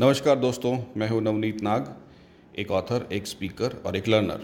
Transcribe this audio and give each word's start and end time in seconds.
नमस्कार 0.00 0.36
दोस्तों, 0.36 0.78
मैं 0.96 1.08
हूँ 1.08 1.20
नवनीत 1.22 1.62
नाग, 1.62 1.86
एक 2.58 2.70
ऑथर 2.70 3.08
एक 3.12 3.26
स्पीकर 3.26 3.76
और 3.86 3.96
एक 3.96 4.08
लर्नर 4.08 4.40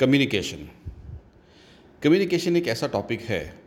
कम्युनिकेशन 0.00 0.68
कम्युनिकेशन 2.02 2.56
एक 2.56 2.68
ऐसा 2.68 2.86
टॉपिक 2.86 3.20
है 3.20 3.58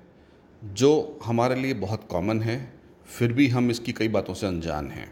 जो 0.63 1.19
हमारे 1.25 1.55
लिए 1.55 1.73
बहुत 1.73 2.07
कॉमन 2.09 2.41
है, 2.41 2.73
फिर 3.05 3.33
भी 3.33 3.47
हम 3.47 3.71
इसकी 3.71 3.93
कई 3.93 4.07
बातों 4.07 4.33
से 4.33 4.47
अनजान 4.47 4.91
हैं. 4.91 5.09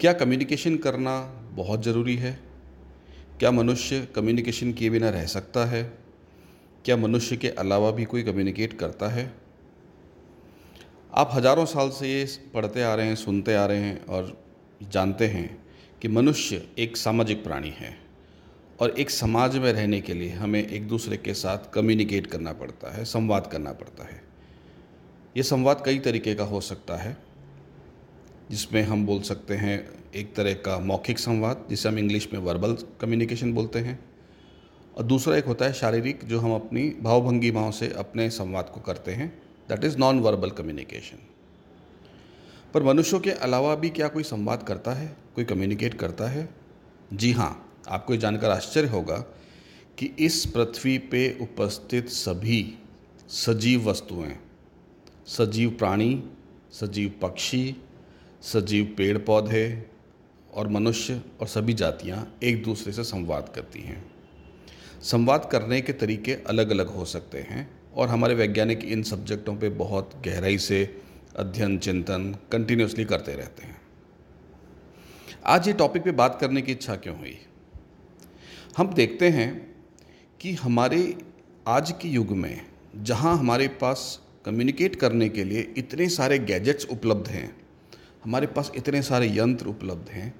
क्या 0.00 0.12
कम्युनिकेशन 0.12 0.76
करना 0.76 1.20
बहुत 1.52 1.84
ज़रूरी 1.84 2.16
है? 2.16 2.40
क्या 3.38 3.50
मनुष्य 3.50 4.08
कम्युनिकेशन 4.16 4.72
किए 4.72 4.90
बिना 4.90 5.10
रह 5.10 5.26
सकता 5.26 5.64
है? 5.64 5.84
क्या 6.84 6.96
मनुष्य 6.96 7.36
के 7.36 7.48
अलावा 7.48 7.90
भी 7.90 8.04
कोई 8.04 8.22
कम्युनिकेट 8.22 8.72
करता 8.72 9.08
है? 9.08 9.43
आप 11.14 11.30
हज़ारों 11.32 11.64
साल 11.64 11.90
से 11.90 12.08
ये 12.08 12.24
पढ़ते 12.54 12.82
आ 12.82 12.94
रहे 12.94 13.06
हैं, 13.06 13.14
सुनते 13.14 13.54
आ 13.54 13.64
रहे 13.66 13.80
हैं 13.80 14.06
और 14.06 14.36
जानते 14.82 15.26
हैं 15.26 15.64
कि 16.02 16.08
मनुष्य 16.08 16.60
एक 16.78 16.96
सामाजिक 16.96 17.44
प्राणी 17.44 17.70
है 17.70 17.94
और 18.80 18.90
एक 18.90 19.10
समाज 19.10 19.56
में 19.56 19.72
रहने 19.72 20.00
के 20.00 20.14
लिए 20.14 20.30
हमें 20.30 20.66
एक 20.66 20.88
दूसरे 20.88 21.16
के 21.16 21.34
साथ 21.34 21.70
कम्युनिकेट 21.74 22.26
करना 22.26 22.52
पड़ता 22.52 22.94
है, 22.94 23.04
संवाद 23.04 23.46
करना 23.46 23.72
पड़ता 23.72 24.04
है। 24.04 24.20
ये 25.36 25.42
संवाद 25.42 25.82
कई 25.84 25.98
तरीके 25.98 26.34
का 26.34 26.44
हो 26.44 26.60
सकता 26.60 26.96
है, 26.96 27.16
जिसमें 28.50 28.82
हम 28.82 29.06
बोल 29.06 29.22
सकते 29.22 29.54
हैं 29.54 29.78
एक 30.14 30.34
तरह 30.34 30.54
का 30.64 30.78
मौखिक 30.80 31.18
संवाद, 31.18 31.64
जिसे 31.70 31.88
हम 31.88 31.98
इंग्लिश 31.98 32.28
में 32.32 32.40
वर्बल 32.40 32.76
कम्युनिकेशन 33.00 33.52
बोलते 33.52 33.78
हैं। 33.78 33.98
और 34.96 35.04
दूसरा 35.04 35.36
एक 35.36 35.44
होता 35.44 35.64
है 35.64 35.72
शारीरिक, 35.74 36.24
जो 36.24 36.40
हम 36.40 36.54
अपनी 36.54 36.88
भावभंगी 37.02 37.50
भाव 37.50 37.70
से 37.70 37.92
अपने 37.98 38.30
संवाद 38.32 38.70
को 38.74 38.80
करते 38.80 39.12
हैं। 39.12 39.32
That 39.68 39.84
is 39.84 39.98
non 39.98 40.20
verbal 40.20 40.50
communication 40.50 41.18
पर 42.74 42.82
मनुष्यों 42.82 43.20
के 43.20 43.30
अलावा 43.30 43.74
भी 43.74 43.90
क्या 43.90 44.08
कोई 44.08 44.22
संवाद 44.22 44.62
करता 44.62 44.92
है? 44.92 45.16
कोई 45.34 45.44
कम्युनिकेट 45.44 45.94
करता 45.94 46.28
है? 46.28 46.48
जी 47.12 47.32
हाँ 47.32 47.78
आपको 47.88 48.12
ये 48.14 48.18
जानकर 48.18 48.50
आश्चर्य 48.50 48.88
होगा 48.88 49.16
कि 49.98 50.06
इस 50.18 50.46
पृथ्वी 50.46 50.98
पे 50.98 51.38
उपस्थित 51.40 52.08
सभी 52.08 52.78
सजीव 53.28 53.90
वस्तुएँ, 53.90 54.36
सजीव 55.26 55.70
प्राणी, 55.70 56.22
सजीव 56.72 57.12
पक्षी, 57.22 57.76
सजीव 58.42 58.94
पेड़ 58.98 59.18
पौधे 59.18 59.86
और 60.54 60.68
मनुष्य 60.68 61.22
और 61.40 61.46
सभी 61.46 61.74
जातियाँ 61.74 62.38
एक 62.42 62.62
दूसरे 62.62 62.92
से 62.92 63.04
संवाद 63.04 63.52
करती 63.54 63.80
हैं। 63.80 64.14
संवाद 65.02 65.48
करने 65.52 65.80
के 65.80 65.92
तरीके 65.92 66.34
अलग 66.34 66.70
अलग 66.70 66.88
हो 66.88 67.04
सकते 67.04 67.38
हैं। 67.38 67.83
और 67.96 68.08
हमारे 68.08 68.34
वैज्ञानिक 68.34 68.84
इन 68.84 69.02
सब्जेक्टों 69.02 69.56
पे 69.56 69.68
बहुत 69.68 70.10
गहराई 70.26 70.58
से 70.58 71.00
अध्ययन, 71.36 71.78
चिंतन 71.78 72.36
कंटिन्यूसली 72.52 73.04
करते 73.04 73.34
रहते 73.34 73.66
हैं। 73.66 73.80
आज 75.46 75.68
ये 75.68 75.74
टॉपिक 75.74 76.02
पे 76.02 76.10
बात 76.10 76.38
करने 76.40 76.62
की 76.62 76.72
इच्छा 76.72 76.96
क्यों 76.96 77.18
हुई? 77.18 77.38
हम 78.76 78.94
देखते 78.94 79.28
हैं 79.28 79.76
कि 80.40 80.52
हमारे 80.52 81.18
आज 81.68 81.92
के 81.92 82.08
युग 82.08 82.30
में 82.30 82.66
जहाँ 82.96 83.38
हमारे 83.38 83.68
पास 83.68 84.20
कम्युनिकेट 84.44 84.96
करने 84.96 85.28
के 85.28 85.44
लिए 85.44 85.74
इतने 85.76 86.08
सारे 86.08 86.38
गैजेट्स 86.38 86.86
उपलब्ध 86.86 87.28
हैं, 87.28 87.56
हमारे 88.24 88.46
पास 88.46 88.72
इतने 88.76 89.02
सारे 89.02 89.38
यंत्र 89.38 89.66
उपलब्ध 89.66 90.08
हैं, 90.08 90.34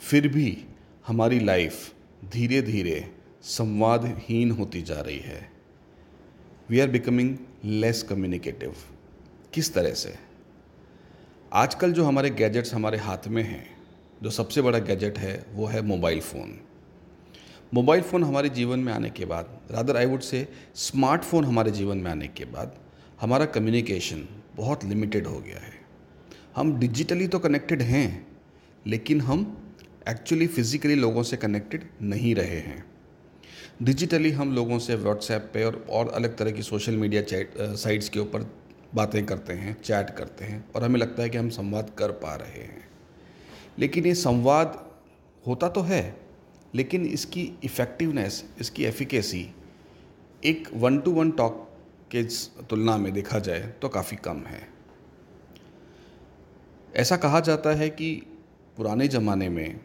फिर 0.00 0.28
भी 0.28 0.64
हमारी 1.06 1.40
लाइफ 1.40 1.94
धीरे 2.32 2.62
धीरे 2.62 3.10
संवादहीन 3.42 4.50
होती 4.50 4.82
जा 4.82 5.00
रही 5.00 5.18
है। 5.18 5.59
We 6.70 6.80
are 6.80 6.88
becoming 6.88 7.36
less 7.64 8.02
communicative 8.02 8.74
किस 9.54 9.72
तरह 9.74 9.92
से? 9.92 10.14
आजकल 11.52 11.92
जो 11.92 12.04
हमारे 12.04 12.30
गैजेट्स 12.30 12.74
हमारे 12.74 12.98
हाथ 12.98 13.26
में 13.28 13.42
हैं, 13.42 13.66
जो 14.22 14.30
सबसे 14.30 14.62
बड़ा 14.62 14.78
गैजेट 14.78 15.18
है, 15.18 15.46
वो 15.52 15.66
है 15.66 15.82
मोबाइल 15.82 16.20
फ़ोन 16.20 16.58
मोबाइल 17.74 18.02
फ़ोन 18.02 18.24
हमारे 18.24 18.48
जीवन 18.48 18.78
में 18.78 18.92
आने 18.92 19.10
के 19.10 19.24
बाद 19.24 19.58
rather 19.70 19.96
I 19.96 20.06
would 20.06 20.20
say 20.20 20.46
smartphone 20.74 21.44
हमारे 21.44 21.70
जीवन 21.70 21.98
में 21.98 22.10
आने 22.10 22.28
के 22.28 22.44
बाद, 22.44 22.76
हमारा 23.20 23.44
कम्युनिकेशन 23.46 24.26
बहुत 24.56 24.84
लिमिटेड 24.84 25.26
हो 25.26 25.40
गया 25.40 25.58
है. 25.58 25.72
हम 26.56 26.78
डिजिटली 26.78 27.26
तो 27.26 27.38
कनेक्टेड 27.38 27.82
हैं, 27.82 28.26
लेकिन 28.86 29.20
हम 29.20 29.74
एक्चुअली 30.08 30.46
फ़िज़िकली 30.46 30.94
लोगों 30.94 31.22
से 31.22 31.36
कनेक्टेड 31.36 31.88
नहीं 32.02 32.34
रहे 32.34 32.60
हैं. 32.60 32.84
डिजिटली 33.82 34.30
हम 34.30 34.52
लोगों 34.54 34.78
से 34.78 34.94
व्हाट्सएप 34.94 35.50
पे 35.54 35.64
और 35.64 35.84
और 35.90 36.08
अलग 36.08 36.36
तरह 36.36 36.50
की 36.50 36.62
सोशल 36.62 36.96
मीडिया 36.96 37.22
चैट 37.22 37.54
साइट्स 37.58 38.08
के 38.08 38.18
ऊपर 38.18 38.42
बातें 38.94 39.24
करते 39.26 39.52
हैं 39.52 39.80
चैट 39.82 40.10
करते 40.10 40.44
हैं 40.44 40.64
और 40.76 40.84
हमें 40.84 40.98
लगता 41.00 41.22
है 41.22 41.28
कि 41.28 41.38
हम 41.38 41.48
संवाद 41.50 41.90
कर 41.98 42.10
पा 42.14 42.34
रहे 42.34 42.62
हैं। 42.62 42.88
लेकिन 43.78 44.06
ये 44.06 44.14
संवाद 44.14 44.78
होता 45.46 45.68
तो 45.68 45.80
है, 45.80 46.16
लेकिन 46.74 47.06
इसकी 47.06 47.50
इफ़ेक्टिवनेस 47.64 48.44
इसकी 48.60 48.84
एफिकेसी 48.84 49.46
एक 50.44 50.68
वन 50.74 50.98
टू 50.98 51.12
वन 51.12 51.30
टॉक 51.30 51.66
के 52.14 52.22
तुलना 52.64 52.96
में 52.96 53.12
देखा 53.12 53.38
जाए 53.38 53.60
तो 53.82 53.88
काफ़ी 53.88 54.16
कम 54.16 54.44
है। 54.46 54.66
ऐसा 56.96 57.16
कहा 57.16 57.40
जाता 57.40 57.70
है 57.70 57.90
कि 57.90 58.14
पुराने 58.76 59.08
ज़माने 59.08 59.48
में 59.48 59.80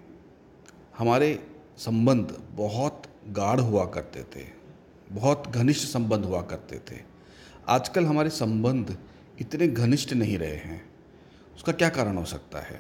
हमारे 0.98 1.38
संबंध 1.78 2.36
बहुत 2.52 3.02
गाढ़ 3.30 3.60
हुआ 3.60 3.86
करते 3.86 4.22
थे, 4.26 4.44
बहुत 5.12 5.48
घनिष्ठ 5.48 5.88
संबंध 5.88 6.26
हुआ 6.26 6.42
करते 6.42 6.78
थे। 6.90 7.00
आजकल 7.68 8.06
हमारे 8.06 8.30
संबंध 8.30 8.96
इतने 9.42 9.68
घनिष्ठ 9.68 10.14
नहीं 10.14 10.38
रहे 10.38 10.56
हैं, 10.56 10.82
उसका 11.56 11.72
क्या 11.72 11.90
कारण 11.90 12.18
हो 12.18 12.24
सकता 12.26 12.60
है? 12.60 12.80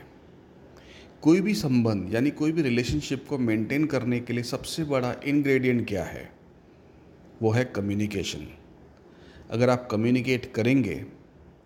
कोई 1.23 1.41
भी 1.41 1.53
संबंध, 1.53 2.13
यानी 2.13 2.31
कोई 2.31 2.51
भी 2.51 2.61
रिलेशनशिप 2.61 3.25
को 3.29 3.37
मेंटेन 3.37 3.85
करने 3.85 4.19
के 4.19 4.33
लिए 4.33 4.43
सबसे 4.43 4.83
बड़ा 4.83 5.13
इंग्रेडिएंट 5.25 5.87
क्या 5.87 6.03
है? 6.03 6.29
वो 7.41 7.51
है 7.51 7.65
कम्युनिकेशन 7.65 8.47
अगर 9.49 9.69
आप 9.69 9.87
कम्युनिकेट 9.91 10.51
करेंगे 10.53 10.95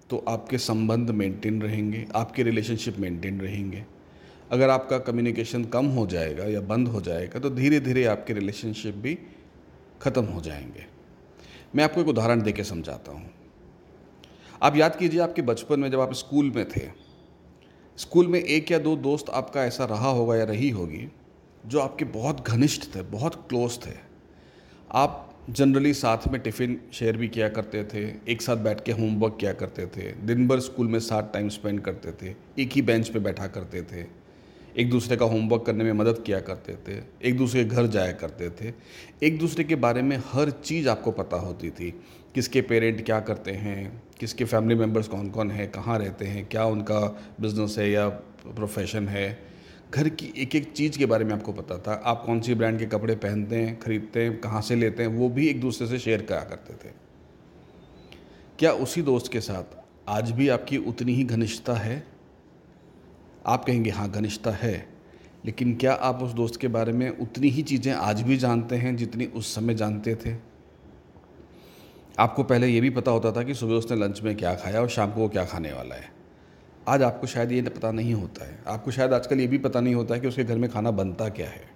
तो 0.10 0.24
आपके 0.30 0.58
संबंध 0.58 1.10
मेंटेन 1.12 1.62
रहेंगे, 1.62 2.06
आपके 2.16 2.44
रिलेशनशिप 2.44 2.98
मेंटेन 2.98 3.42
रहेंगे। 3.42 3.86
अगर 4.52 4.70
आपका 4.70 4.98
कम्युनिकेशन 4.98 5.64
कम 5.66 5.86
हो 5.86 6.06
जाएगा 6.08 6.46
या 6.46 6.62
बंद 6.62 6.88
हो 6.88 7.02
जाएगा 7.02 7.40
तो 7.40 7.50
धीरे 7.50 7.80
धीरे 7.80 8.06
आपके 8.06 8.34
रिलेशनशिप 8.34 8.96
भी 8.96 9.18
ख़त्म 10.02 10.24
हो 10.24 10.42
जाएँगे। 10.42 10.86
मैं 11.76 11.84
आपको 11.84 12.02
एक 12.02 12.08
उदाहरण 12.08 12.42
दे 12.42 12.52
के 12.52 12.64
समझाता 12.64 13.12
हूँ। 13.12 13.30
आप 14.64 14.76
याद 14.76 14.96
कीजिए 14.96 15.20
आपके 15.20 15.42
बचपन 15.42 15.80
में 15.80 15.90
जब 15.92 16.00
आप 16.00 16.14
स्कूल 16.14 16.52
में 16.56 16.68
थे, 16.70 16.88
स्कूल 17.98 18.28
में 18.28 18.40
एक 18.40 18.72
या 18.72 18.80
दो 18.80 18.96
दोस्त 18.96 19.30
आपका 19.30 19.64
ऐसा 19.64 19.86
रहा 19.86 20.10
होगा 20.10 20.36
या 20.36 20.44
रही 20.44 20.70
होगी, 20.70 21.08
जो 21.66 21.80
आपके 21.80 22.06
बहुत 22.06 22.48
घनिष्ठ 22.48 22.96
थे, 22.96 23.02
बहुत 23.02 23.36
क्लोज 23.50 23.80
थे। 23.86 23.94
आप 24.92 25.26
जनरली 25.50 25.94
साथ 25.94 26.28
में 26.28 26.42
टिफ़िन 26.42 26.80
शेयर 26.94 27.18
भी 27.18 27.28
किया 27.28 27.50
करते 27.50 27.84
थे, 27.84 28.32
एक 28.32 28.42
साथ 28.42 28.58
बैठ 28.58 28.84
के 28.84 28.92
होमवर्क 28.92 29.38
किया 29.40 29.54
करते 29.54 29.86
थे, 29.88 30.12
दिन 30.26 30.48
भर 30.48 30.60
स्कूल 30.60 30.88
में 30.88 31.00
साथ 31.00 31.34
टाइम 31.34 31.50
स्पेंड 31.50 31.80
करते 31.82 32.12
थे, 32.12 32.36
एक 32.60 32.72
ही 32.72 32.82
बेंच 32.82 33.10
पे 33.10 33.20
बैठा 33.20 33.48
करते 33.48 33.82
थे। 33.84 34.19
एक 34.78 34.90
दूसरे 34.90 35.18
का 35.18 35.26
होमवर्क 35.26 35.64
करने 35.66 35.84
में 35.84 35.94
मदद 35.94 36.24
किया 36.26 36.40
करते 36.40 36.74
थे, 36.74 37.02
एक 37.24 37.38
दूसरे 37.38 37.64
के 37.64 37.70
घर 37.70 37.88
जाया 37.88 38.12
करते 38.12 38.50
थे, 38.50 38.74
एक 39.24 39.40
दूसरे 39.40 39.64
के 39.64 39.76
बारे 39.76 40.02
में 40.02 40.18
हर 40.18 40.50
चीज़ 40.50 40.90
आपको 40.90 41.12
पता 41.12 41.38
होती 41.38 41.70
थी, 41.70 41.92
किसके 42.36 42.62
पेरेंट 42.62 43.06
क्या 43.06 43.20
करते 43.20 43.52
हैं, 43.52 44.02
किसके 44.20 44.46
फैमिली 44.46 44.76
मेंबर्स 44.76 45.08
कौन 45.08 45.30
कौन 45.30 45.52
है, 45.52 45.68
कहाँ 45.68 46.00
रहते 46.00 46.26
हैं, 46.26 46.46
क्या 46.46 46.66
उनका 46.66 47.00
बिज़नेस 47.42 47.76
है 47.80 47.90
या 47.92 48.10
प्रोफेशन 48.10 49.08
है। 49.08 49.50
घर 49.94 50.10
की 50.10 50.34
एक 50.38 50.56
एक 50.56 50.72
चीज़ 50.72 50.98
के 50.98 51.06
बारे 51.06 51.26
में 51.26 51.34
आपको 51.34 51.54
पता 51.54 51.78
था, 51.78 51.94
आप 52.06 52.24
कौन 52.26 52.42
सी 52.42 52.56
ब्रांड 52.56 52.80
के 52.80 52.86
कपड़े 52.86 53.16
पहनते 53.16 53.56
हैं, 53.56 53.80
खरीदते 53.80 54.24
हैं, 54.24 54.40
कहाँ 54.42 54.62
से 54.62 54.76
लेते 54.76 55.04
हैं, 55.04 55.10
वो 55.10 55.30
भी 55.30 55.48
एक 55.48 55.62
दूसरे 55.62 55.88
से 55.88 56.00
शेयर 56.00 56.22
करा 56.22 56.40
करते 56.40 56.74
थे। 56.74 56.94
क्या 58.60 58.72
उसी 58.72 59.02
दोस्त 59.02 59.32
के 59.32 59.42
साथ 59.42 59.78
आज 60.10 60.32
भी 60.32 60.50
आपकी 60.50 60.78
उतनी 60.78 61.14
ही 61.14 61.24
घनिष्ठता 61.24 61.74
है? 61.74 62.19
आप 63.46 63.66
कहेंगे 63.66 63.90
हाँ 63.90 64.10
घनिष्ठता 64.12 64.52
है। 64.52 64.88
लेकिन 65.46 65.76
क्या 65.76 65.94
आप 65.94 66.24
उस 66.24 66.32
दोस्त 66.32 66.60
के 66.60 66.68
बारे 66.68 66.94
में 66.94 67.10
उतनी 67.10 67.50
ही 67.50 67.62
चीज़ें 67.62 67.94
आज 67.94 68.22
भी 68.22 68.38
जानते 68.38 68.76
हैं 68.76 68.96
जितनी 68.96 69.26
उस 69.26 69.56
समय 69.56 69.74
जानते 69.74 70.16
थे? 70.16 70.36
आपको 72.20 72.44
पहले 72.44 72.68
ये 72.68 72.82
भी 72.82 72.90
पता 72.90 73.12
होता 73.12 73.32
था 73.32 73.44
कि 73.44 73.54
सुबह 73.54 73.74
उसने 73.74 73.98
लंच 73.98 74.22
में 74.22 74.36
क्या 74.38 74.54
खाया 74.56 74.82
और 74.82 74.90
शाम 74.90 75.12
को 75.12 75.22
वो 75.22 75.30
क्या 75.30 75.46
खाने 75.46 75.74
वाला 75.74 75.96
है। 75.96 76.12
आज 76.88 77.04
आपको 77.04 77.28
शायद 77.28 77.52
ये 77.52 77.62
पता 77.62 77.92
नहीं 77.92 78.14
होता 78.14 78.46
है। 78.46 78.60
आपको 78.68 78.92
शायद 78.92 79.14
आजकल 79.14 79.40
ये 79.40 79.48
भी 79.48 79.58
पता 79.58 79.82
नहीं 79.82 79.96
होता 79.96 80.16
है 80.16 80.22
कि 80.22 80.28
उसके 80.28 80.44
घर 80.44 80.58
में 80.58 80.70
खाना 80.70 80.92
बनता 80.92 81.30
क्या 81.30 81.50
है। 81.50 81.70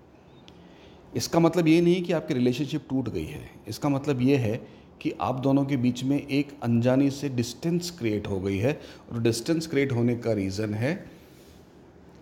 इसका 1.15 1.39
मतलब 1.39 1.67
ये 1.67 1.81
नहीं 1.81 2.03
कि 2.03 2.13
आपकी 2.13 2.33
रिलेशनशिप 2.33 2.85
टूट 2.89 3.09
गई 3.09 3.25
है। 3.25 3.49
इसका 3.67 3.89
मतलब 3.89 4.21
ये 4.21 4.37
है 4.37 4.55
कि 5.01 5.13
आप 5.21 5.39
दोनों 5.39 5.65
के 5.65 5.77
बीच 5.77 6.03
में 6.03 6.27
एक 6.27 6.57
अनजानी 6.63 7.09
से 7.09 7.29
डिस्टेंस 7.29 7.91
क्रिएट 7.91 8.27
हो 8.27 8.39
गई 8.39 8.57
है 8.57 8.81
और 9.11 9.21
डिस्टेंस 9.21 9.67
क्रिएट 9.67 9.91
होने 9.91 10.15
का 10.15 10.33
रीज़न 10.33 10.73
है 10.73 11.12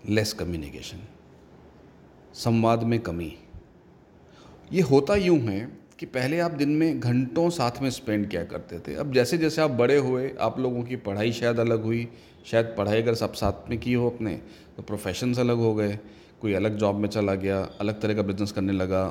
लेस 0.10 0.32
कम्युनिकेशन 0.34 1.00
संवाद 2.34 2.84
में 2.84 3.00
कमी। 3.00 3.34
ये 4.72 4.82
होता 4.82 5.16
यूँ 5.16 5.38
है 5.40 5.60
कि 6.00 6.06
पहले 6.06 6.40
आप 6.40 6.52
दिन 6.52 6.70
में 6.70 7.00
घंटों 7.00 7.50
साथ 7.50 7.82
में 7.82 7.90
स्पेंड 7.90 8.28
किया 8.30 8.44
करते 8.44 8.80
थे। 8.80 8.96
अब 8.96 9.14
जैसे 9.14 9.38
जैसे 9.38 9.62
आप 9.62 9.72
बड़े 9.72 9.98
हुए, 9.98 10.32
आप 10.40 10.60
लोगों 10.60 10.84
की 10.84 10.96
पढ़ाई 10.96 11.32
शायद 11.32 11.60
अलग 11.60 11.84
हुई। 11.84 12.08
शायद 12.46 12.74
पढ़ाई 12.78 13.02
अगर 13.02 13.16
सब 13.16 13.34
साथ 13.34 13.70
में 13.70 13.80
की 13.80 13.94
हो 13.94 14.10
अपने 14.10 14.34
तो 14.78 14.84
प्रोफेशंस 14.84 15.40
अलग 15.40 15.58
हो 15.58 15.74
गए। 15.76 15.98
कोई 16.42 16.54
अलग 16.54 16.78
जॉब 16.78 16.96
में 16.96 17.10
चला 17.10 17.36
गया, 17.36 17.62
अलग 17.80 18.02
तरह 18.02 18.14
का 18.14 18.22
बिज़नेस 18.22 18.52
करने 18.52 18.74
लगा। 18.74 19.04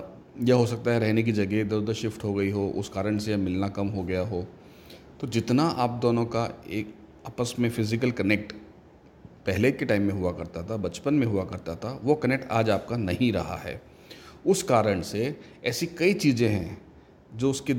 या 0.45 0.55
हो 0.55 0.67
सकता 0.67 0.91
है 0.91 0.99
रहने 0.99 1.23
की 1.23 1.33
जगह 1.33 1.61
इधर 1.61 1.77
उधर 1.77 1.93
शिफ्ट 1.93 2.25
हो 2.25 2.35
गई 2.35 2.51
हो, 2.51 2.69
उस 2.69 2.89
कारण 2.89 3.19
से 3.19 3.37
मिलना 3.37 3.69
कम 3.69 3.89
हो 3.89 4.03
गया 4.03 4.21
हो। 4.21 4.47
तो 5.21 5.27
जितना 5.27 5.63
आप 5.63 5.99
दोनों 6.03 6.25
का 6.25 6.49
एक 6.71 6.95
आपस 7.27 7.55
में 7.59 7.71
फ़िज़िकल 7.71 8.11
कनेक्ट 8.11 8.53
पहले 9.47 9.71
के 9.73 9.85
टाइम 9.85 10.03
में 10.03 10.13
हुआ 10.15 10.33
करता 10.33 10.63
था, 10.63 10.77
बचपन 10.77 11.15
में 11.15 11.27
हुआ 11.27 11.45
करता 11.45 11.75
था, 11.75 11.99
वो 12.03 12.15
कनेक्ट 12.15 12.51
आज 12.51 12.71
आपका 12.71 12.97
नहीं 12.97 13.33
रहा 13.33 13.57
है। 13.57 13.81
उस 14.47 14.63
कारण 14.63 15.01
से 15.03 15.37
ऐसी 15.65 15.87
कई 15.89 16.15
चीज़ें 16.15 16.49
हैं 16.49 16.81
जो 17.37 17.51
उसके 17.51 17.73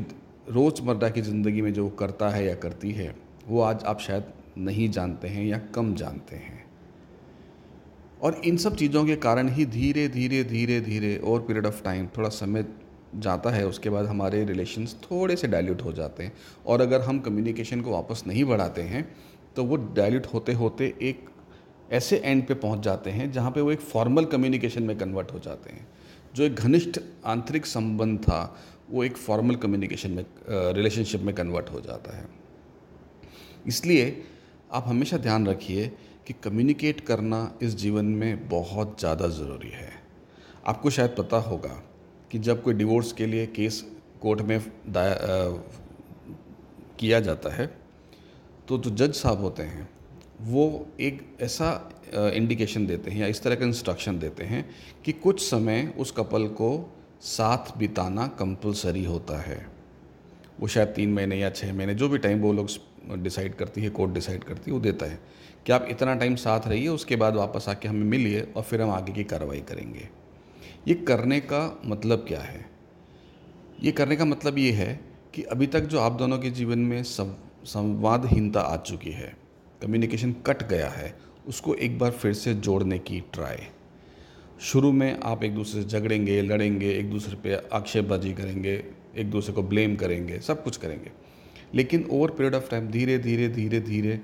रोज़मर्रा 0.49 1.09
की 1.09 1.21
ज़िंदगी 1.21 1.61
में 1.61 1.71
जो 1.73 1.87
करता 1.89 2.29
है 2.29 2.45
या 2.45 2.55
करती 2.55 2.91
है, 2.91 3.15
वो 3.47 3.61
आज 3.61 3.83
आप 3.83 3.99
शायद 3.99 4.33
नहीं 4.57 4.89
जानते 4.89 5.27
हैं 5.27 5.45
या 5.45 5.57
कम 5.75 5.93
जानते 5.95 6.35
हैं। 6.35 6.59
और 8.21 8.41
इन 8.45 8.57
सब 8.57 8.75
चीज़ों 8.75 9.05
के 9.05 9.15
कारण 9.17 9.47
ही 9.49 9.65
धीरे 9.67 10.07
धीरे 10.07 10.43
धीरे 10.43 10.79
धीरे 10.81 11.15
और 11.17 11.41
पीरियड 11.41 11.65
ऑफ़ 11.65 11.83
टाइम 11.83 12.07
थोड़ा 12.17 12.29
समय 12.29 12.65
जाता 13.15 13.49
है, 13.49 13.65
उसके 13.67 13.89
बाद 13.89 14.05
हमारे 14.05 14.43
रिलेशंस 14.45 14.95
थोड़े 15.03 15.35
से 15.35 15.47
डाइल्यूट 15.47 15.81
हो 15.81 15.91
जाते 15.93 16.23
हैं। 16.23 16.33
और 16.65 16.81
अगर 16.81 17.01
हम 17.01 17.19
कम्युनिकेशन 17.19 17.81
को 17.81 17.91
वापस 17.91 18.23
नहीं 18.27 18.43
बढ़ाते 18.45 18.81
हैं 18.83 19.07
तो 19.55 19.63
वो 19.63 19.75
डाइल्यूट 19.95 20.27
होते 20.33 20.53
होते 20.53 20.93
एक 21.01 21.29
ऐसे 21.91 22.17
एंड 22.17 22.45
पे 22.47 22.53
पहुँच 22.55 22.79
जाते 22.79 23.09
हैं 23.09 23.31
जहाँ 23.31 23.51
पे 23.51 23.61
वो 23.61 23.71
एक 23.71 23.79
फॉर्मल 23.81 24.25
कम्युनिकेशन 24.25 24.83
में 24.83 24.97
कन्वर्ट 24.97 25.31
हो 25.33 25.39
जाते 25.39 25.69
हैं। 25.69 25.87
जो 26.35 26.43
एक 26.43 26.55
घनिष्ठ 26.55 26.99
आंतरिक 27.25 27.65
संबंध 27.65 28.19
था, 28.19 28.57
वो 28.89 29.03
एक 29.03 29.17
फॉर्मल 29.17 29.55
कम्युनिकेशन 29.55 30.11
में 30.11 30.25
रिलेशनशिप 30.73 31.21
में 31.21 31.33
कन्वर्ट 31.35 31.69
हो 31.69 31.81
जाता 31.81 32.17
है। 32.17 32.25
इसलिए 33.67 34.23
आप 34.71 34.87
हमेशा 34.87 35.17
ध्यान 35.17 35.47
रखिए 35.47 35.87
कि 36.27 36.33
कम्युनिकेट 36.43 37.01
करना 37.01 37.39
इस 37.61 37.75
जीवन 37.77 38.05
में 38.05 38.47
बहुत 38.49 38.99
ज़्यादा 38.99 39.27
ज़रूरी 39.29 39.69
है। 39.69 39.91
आपको 40.67 40.89
शायद 40.89 41.15
पता 41.17 41.37
होगा 41.39 41.81
कि 42.31 42.39
जब 42.39 42.61
कोई 42.63 42.73
डिवोर्स 42.73 43.11
के 43.13 43.25
लिए 43.25 43.45
केस 43.47 43.83
कोर्ट 44.21 44.41
में 44.41 44.59
दाया 44.89 45.15
किया 46.99 47.19
जाता 47.19 47.53
है 47.53 47.65
तो 48.67 48.77
जो 48.77 48.89
जज 48.97 49.13
साहब 49.13 49.41
होते 49.41 49.63
हैं 49.63 49.89
वो 50.41 50.87
एक 50.99 51.21
ऐसा 51.41 51.69
इंडिकेशन 52.35 52.85
देते 52.87 53.11
हैं 53.11 53.19
या 53.19 53.27
इस 53.27 53.41
तरह 53.43 53.55
का 53.55 53.65
इंस्ट्रक्शन 53.65 54.19
देते 54.19 54.43
हैं 54.43 54.69
कि 55.05 55.11
कुछ 55.11 55.41
समय 55.41 55.93
उस 55.97 56.11
कपल 56.11 56.47
को 56.47 56.69
साथ 57.21 57.77
बिताना 57.77 58.27
कंपलसरी 58.39 59.03
होता 59.05 59.39
है। 59.41 59.65
वो 60.59 60.67
शायद 60.67 60.87
तीन 60.87 61.13
महीने 61.13 61.35
या 61.35 61.49
छः 61.49 61.73
महीने, 61.73 61.95
जो 61.95 62.09
भी 62.09 62.17
टाइम 62.17 62.39
वो 62.39 62.53
लोग 62.53 62.67
डिसाइड 63.23 63.55
करती 63.55 63.81
है 63.81 63.89
कोर्ट 63.89 64.13
डिसाइड 64.13 64.43
करती 64.43 64.71
है, 64.71 64.73
वो 64.73 64.79
देता 64.79 65.05
है 65.05 65.19
कि 65.65 65.71
आप 65.71 65.85
इतना 65.89 66.15
टाइम 66.15 66.35
साथ 66.35 66.67
रहिए, 66.67 66.87
उसके 66.87 67.15
बाद 67.15 67.35
वापस 67.35 67.65
आके 67.69 67.87
हमें 67.87 68.05
मिलिए 68.05 68.41
और 68.41 68.63
फिर 68.63 68.81
हम 68.81 68.89
आगे 68.89 69.13
की 69.13 69.23
कार्रवाई 69.23 69.61
करेंगे। 69.61 70.07
ये 70.87 70.93
करने 71.03 71.39
का 71.39 71.81
मतलब 71.85 72.25
क्या 72.27 72.39
है? 72.39 72.65
ये 73.83 73.91
करने 73.91 74.15
का 74.15 74.25
मतलब 74.25 74.57
ये 74.57 74.71
है 74.71 74.99
कि 75.33 75.43
अभी 75.43 75.67
तक 75.67 75.81
जो 75.81 75.99
आप 75.99 76.11
दोनों 76.11 76.39
के 76.39 76.49
जीवन 76.49 76.79
में 76.79 77.03
संवादहीनता 77.03 78.61
आ 78.61 78.77
चुकी 78.77 79.11
है 79.11 79.35
कम्युनिकेशन 79.81 80.31
कट 80.45 80.67
गया 80.67 80.89
है, 80.89 81.13
उसको 81.47 81.73
एक 81.75 81.99
बार 81.99 82.11
फिर 82.11 82.33
से 82.33 82.53
जोड़ने 82.53 82.99
की 82.99 83.19
ट्राई 83.33 83.57
शुरू 84.61 84.91
में 84.91 85.19
आप 85.19 85.43
एक 85.43 85.55
दूसरे 85.55 85.81
से 85.81 85.87
झगड़ेंगे, 85.87 86.41
लड़ेंगे, 86.41 86.91
एक 86.91 87.09
दूसरे 87.11 87.35
पे 87.35 87.55
आक्षेपबाजी 87.73 88.33
करेंगे, 88.33 88.83
एक 89.17 89.31
दूसरे 89.31 89.53
को 89.53 89.63
ब्लेम 89.63 89.95
करेंगे, 89.95 90.39
सब 90.39 90.63
कुछ 90.63 90.77
करेंगे। 90.77 91.11
लेकिन 91.75 92.07
ओवर 92.11 92.29
पीरियड 92.29 92.55
ऑफ़ 92.55 92.69
टाइम 92.69 92.87
धीरे 92.87 93.17
धीरे 93.17 93.47
धीरे 93.49 93.79
धीरे, 93.79 94.19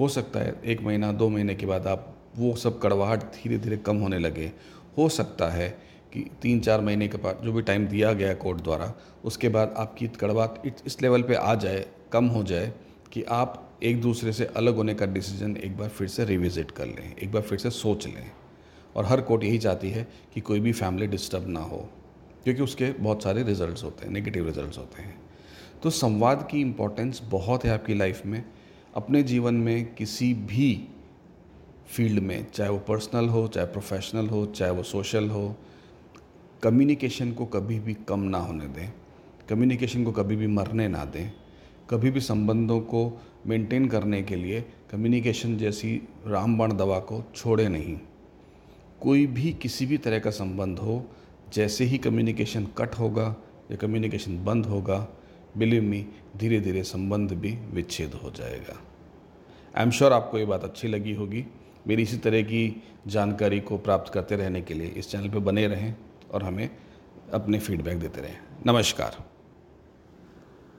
हो 0.00 0.08
सकता 0.08 0.40
है 0.40 0.54
एक 0.64 0.82
महीना, 0.82 1.12
दो 1.12 1.28
महीने 1.28 1.54
के 1.54 1.66
बाद 1.66 1.86
आप 1.86 2.16
वो 2.36 2.54
सब 2.56 2.80
कड़वाहट 2.80 3.22
धीरे 3.22 3.58
धीरे 3.58 3.76
कम 3.76 3.96
होने 3.96 4.18
लगे। 4.18 4.52
हो 4.98 5.08
सकता 5.08 5.48
है 5.48 5.68
कि 6.12 6.30
तीन, 6.42 6.60
चार 6.60 6.80
महीने 6.80 7.08
के 7.08 7.18
बाद 7.18 7.40
जो 7.44 7.52
भी 7.52 7.62
टाइम 7.62 7.86
दिया 7.86 8.12
गया 8.12 8.34
कोर्ट 8.34 8.60
द्वारा, 8.60 8.92
उसके 9.24 9.48
बाद 9.48 9.74
आपकी 9.76 10.08
कड़वाहट 10.08 10.86
इस 10.86 11.02
लेवल 11.02 11.22
पे 11.22 11.34
आ 11.34 11.54
जाए, 11.54 11.84
कम 12.12 12.24
हो 12.24 12.42
जाए 12.42 12.72
कि 13.12 13.22
आप 13.22 13.68
एक 13.82 14.00
दूसरे 14.00 14.32
से 14.32 14.44
अलग 14.46 14.76
होने 14.76 14.94
का 14.94 15.06
डिसीज़न 15.06 15.56
एक 15.56 15.76
बार 15.76 15.88
फिर 15.88 16.08
से 16.08 16.24
रिविज़िट 16.24 16.70
कर 16.70 16.86
लें, 16.86 17.14
एक 17.16 17.32
बार 17.32 17.42
फिर 17.42 17.58
से 17.58 17.70
सोच 17.70 18.06
लें। 18.06 18.30
और 18.96 19.04
हर 19.04 19.20
कोर्ट 19.20 19.44
यही 19.44 19.58
चाहती 19.58 19.90
है 19.90 20.06
कि 20.34 20.40
कोई 20.40 20.60
भी 20.60 20.72
फैमिली 20.72 21.06
डिस्टर्ब 21.06 21.48
ना 21.48 21.60
हो, 21.60 21.88
क्योंकि 22.44 22.62
उसके 22.62 22.90
बहुत 22.92 23.22
सारे 23.22 23.42
रिजल्ट्स 23.42 23.84
होते 23.84 24.06
हैं 24.06 24.12
नेगेटिव 24.12 24.46
रिजल्ट्स 24.46 24.78
होते 24.78 25.02
हैं। 25.02 25.20
तो 25.82 25.90
संवाद 25.90 26.46
की 26.50 26.60
इम्पोर्टेंस 26.60 27.22
बहुत 27.30 27.64
है 27.64 27.70
आपकी 27.70 27.94
लाइफ 27.94 28.26
में। 28.26 28.44
अपने 28.94 29.22
जीवन 29.22 29.54
में 29.56 29.94
किसी 29.94 30.32
भी 30.34 30.88
फ़ील्ड 31.86 32.22
में, 32.22 32.46
चाहे 32.50 32.70
वो 32.70 32.78
पर्सनल 32.78 33.28
हो, 33.28 33.46
चाहे 33.48 33.66
प्रोफेशनल 33.66 34.28
हो, 34.28 34.44
चाहे 34.46 34.70
वो 34.70 34.82
सोशल 34.82 35.28
हो 35.30 35.54
कम्युनिकेशन 36.62 37.32
को 37.32 37.46
कभी 37.46 37.78
भी 37.80 37.94
कम 38.08 38.20
ना 38.22 38.38
होने 38.38 38.66
दें। 38.68 38.92
कम्युनिकेशन 39.48 40.04
को 40.04 40.12
कभी 40.12 40.36
भी 40.36 40.46
मरने 40.46 40.88
ना 40.88 41.04
दें। 41.04 41.32
कभी 41.90 42.10
भी 42.10 42.20
संबंधों 42.20 42.80
को 42.80 43.20
मेंटेन 43.46 43.88
करने 43.88 44.22
के 44.22 44.36
लिए 44.36 44.64
कम्युनिकेशन 44.90 45.56
जैसी 45.58 46.08
रामबाण 46.26 46.76
दवा 46.76 46.98
को 46.98 47.24
छोड़े 47.34 47.68
नहीं। 47.68 47.98
कोई 49.00 49.26
भी 49.26 49.52
किसी 49.52 49.86
भी 49.86 49.98
तरह 49.98 50.18
का 50.18 50.30
संबंध 50.30 50.78
हो, 50.78 51.04
जैसे 51.52 51.84
ही 51.84 51.98
कम्युनिकेशन 51.98 52.66
कट 52.78 52.94
होगा 52.94 53.36
या 53.70 53.76
कम्युनिकेशन 53.76 54.44
बंद 54.44 54.66
होगा 54.66 55.08
बिलीव 55.56 55.82
मी 55.82 56.06
धीरे 56.36 56.60
धीरे 56.60 56.82
संबंध 56.82 57.32
भी 57.32 57.58
विच्छेद 57.72 58.14
हो 58.14 58.30
जाएगा। 58.30 58.78
आई 59.76 59.84
एम 59.84 59.90
श्योर 59.90 60.12
आपको 60.12 60.38
ये 60.38 60.44
बात 60.44 60.64
अच्छी 60.64 60.88
लगी 60.88 61.14
होगी। 61.14 61.44
मेरी 61.86 62.02
इसी 62.02 62.16
तरह 62.16 62.42
की 62.42 62.82
जानकारी 63.06 63.60
को 63.60 63.78
प्राप्त 63.78 64.12
करते 64.12 64.36
रहने 64.36 64.62
के 64.62 64.74
लिए 64.74 64.86
इस 64.86 65.10
चैनल 65.10 65.28
पर 65.28 65.38
बने 65.38 65.66
रहें 65.66 65.94
और 66.30 66.42
हमें 66.42 66.68
अपने 67.32 67.58
फीडबैक 67.58 67.98
देते 67.98 68.20
रहें। 68.20 68.38
नमस्कार। 68.66 69.31